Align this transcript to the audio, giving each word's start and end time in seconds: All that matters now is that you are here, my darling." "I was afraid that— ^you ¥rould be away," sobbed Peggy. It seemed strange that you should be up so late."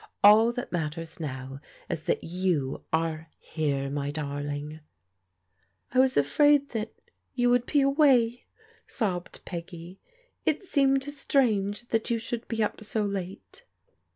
All 0.23 0.51
that 0.53 0.71
matters 0.71 1.19
now 1.19 1.59
is 1.87 2.05
that 2.05 2.23
you 2.23 2.83
are 2.91 3.29
here, 3.37 3.87
my 3.91 4.09
darling." 4.09 4.79
"I 5.91 5.99
was 5.99 6.17
afraid 6.17 6.69
that— 6.71 6.91
^you 7.37 7.49
¥rould 7.49 7.67
be 7.71 7.81
away," 7.81 8.45
sobbed 8.87 9.45
Peggy. 9.45 9.99
It 10.43 10.63
seemed 10.63 11.03
strange 11.03 11.87
that 11.89 12.09
you 12.09 12.17
should 12.17 12.47
be 12.47 12.63
up 12.63 12.83
so 12.83 13.03
late." 13.03 13.63